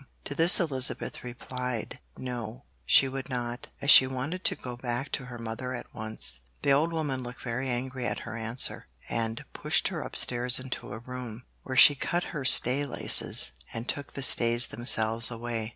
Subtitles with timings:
[0.23, 5.25] To this Elizabeth replied No; she would not, as she wanted to go back to
[5.25, 6.39] her mother at once.
[6.63, 10.97] The old woman looked very angry at her answer, and pushed her upstairs into a
[10.97, 15.69] room, where she cut her stay laces, and took the stays themselves away.